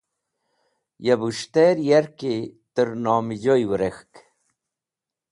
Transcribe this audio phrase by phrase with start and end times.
[1.05, 2.35] Yo bũs̃htẽr yarki
[2.73, 4.13] tẽr nomẽjoy wẽrek̃hk.